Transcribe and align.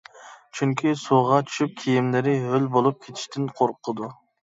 چۈنكى 0.59 0.93
سۇغا 1.01 1.37
چۈشۈپ 1.51 1.77
كىيىملىرى 1.83 2.37
ھۆل 2.49 2.69
بولۇپ 2.79 3.01
كېتىشتىن 3.07 3.51
قورقىدۇ. 3.63 4.15